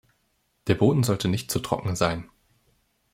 Der 0.65 0.73
Boden 0.73 1.03
sollte 1.03 1.27
nicht 1.27 1.51
zu 1.51 1.59
trocken 1.59 1.95
sein. 1.95 2.27